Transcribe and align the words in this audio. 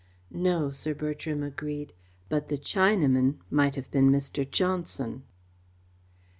"No," 0.33 0.71
Sir 0.71 0.95
Bertram 0.95 1.43
agreed, 1.43 1.93
"but 2.27 2.49
the 2.49 2.57
Chinaman 2.57 3.37
might 3.51 3.75
have 3.75 3.91
been 3.91 4.09
Mr. 4.09 4.49
Johnson." 4.49 5.25